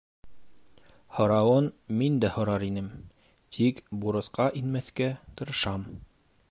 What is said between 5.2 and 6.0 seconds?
тырышам.